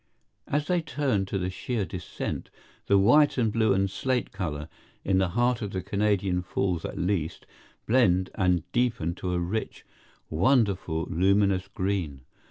[0.47, 2.49] As they turn to the sheer descent,
[2.87, 4.67] the white and blue and slate color,
[5.05, 7.45] in the heart of the Canadian Falls at least,
[7.85, 9.85] blend and deepen to a rich,
[10.27, 12.21] wonderful, luminous green.